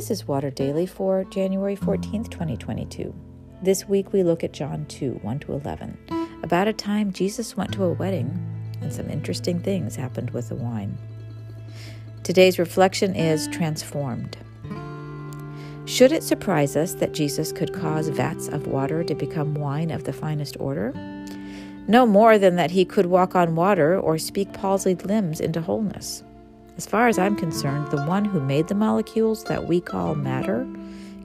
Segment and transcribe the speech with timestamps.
[0.00, 3.14] This is Water Daily for January 14th, 2022.
[3.62, 5.98] This week we look at John 2 1 to 11,
[6.42, 8.32] about a time Jesus went to a wedding
[8.80, 10.96] and some interesting things happened with the wine.
[12.22, 14.38] Today's reflection is transformed.
[15.84, 20.04] Should it surprise us that Jesus could cause vats of water to become wine of
[20.04, 20.92] the finest order?
[21.88, 26.22] No more than that he could walk on water or speak palsied limbs into wholeness.
[26.80, 30.66] As far as I'm concerned, the one who made the molecules that we call matter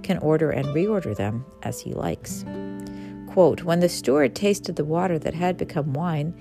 [0.04, 2.44] can order and reorder them as he likes.
[3.30, 6.38] Quote When the steward tasted the water that had become wine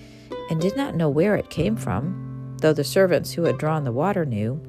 [0.50, 3.92] and did not know where it came from, though the servants who had drawn the
[3.92, 4.60] water knew,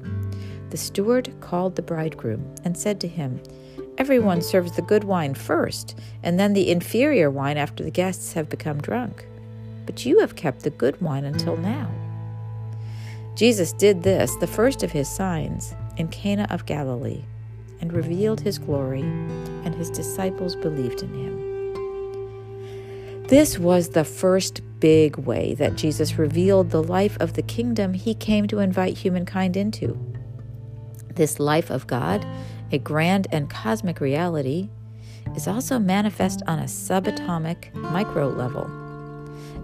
[0.70, 3.40] the steward called the bridegroom and said to him,
[3.98, 8.48] Everyone serves the good wine first, and then the inferior wine after the guests have
[8.48, 9.26] become drunk.
[9.86, 11.90] But you have kept the good wine until now.
[13.36, 17.22] Jesus did this, the first of his signs, in Cana of Galilee,
[17.82, 21.36] and revealed his glory, and his disciples believed in him.
[23.24, 28.14] This was the first big way that Jesus revealed the life of the kingdom he
[28.14, 29.98] came to invite humankind into.
[31.14, 32.26] This life of God,
[32.72, 34.70] a grand and cosmic reality,
[35.34, 38.64] is also manifest on a subatomic micro level.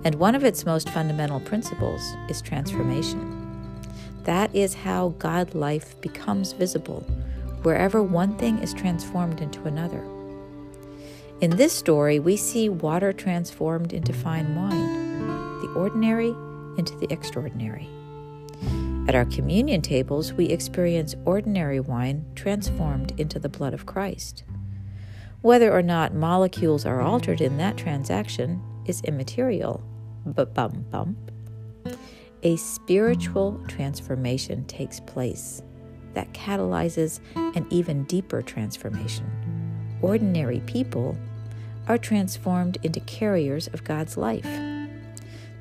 [0.04, 3.41] And one of its most fundamental principles is transformation.
[4.24, 7.00] That is how God life becomes visible,
[7.62, 10.04] wherever one thing is transformed into another.
[11.40, 16.34] In this story, we see water transformed into fine wine, the ordinary
[16.78, 17.88] into the extraordinary.
[19.08, 24.44] At our communion tables, we experience ordinary wine transformed into the blood of Christ.
[25.40, 29.82] Whether or not molecules are altered in that transaction is immaterial.
[30.24, 31.31] But bum bump
[32.42, 35.62] a spiritual transformation takes place
[36.14, 37.20] that catalyzes
[37.56, 39.26] an even deeper transformation.
[40.02, 41.16] Ordinary people
[41.88, 44.48] are transformed into carriers of God's life.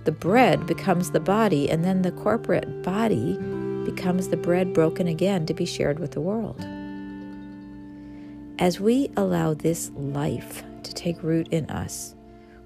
[0.03, 3.37] The bread becomes the body, and then the corporate body
[3.85, 6.59] becomes the bread broken again to be shared with the world.
[8.59, 12.15] As we allow this life to take root in us,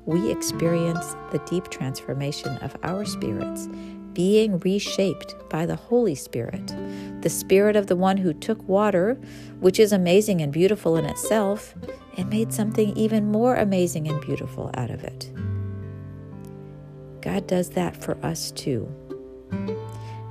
[0.06, 3.68] we experience the deep transformation of our spirits
[4.16, 6.74] being reshaped by the Holy Spirit,
[7.22, 9.20] the Spirit of the one who took water,
[9.60, 11.76] which is amazing and beautiful in itself,
[12.18, 15.32] and made something even more amazing and beautiful out of it.
[17.22, 18.88] God does that for us too.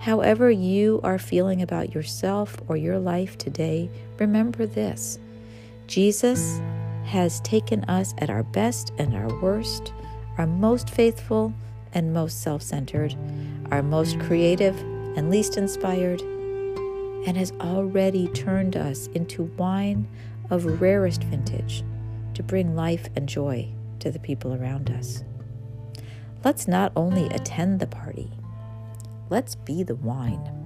[0.00, 5.18] However, you are feeling about yourself or your life today, remember this
[5.86, 6.60] Jesus
[7.04, 9.92] has taken us at our best and our worst,
[10.38, 11.52] our most faithful
[11.92, 13.14] and most self centered,
[13.70, 14.78] our most creative
[15.16, 20.08] and least inspired, and has already turned us into wine
[20.50, 21.84] of rarest vintage
[22.34, 23.68] to bring life and joy
[24.00, 25.24] to the people around us.
[26.44, 28.30] Let's not only attend the party,
[29.30, 30.63] let's be the wine.